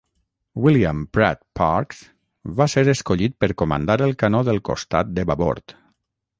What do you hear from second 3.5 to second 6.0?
comandar el canó del costat de babord.